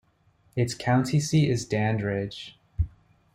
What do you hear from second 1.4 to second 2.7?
is Dandridge.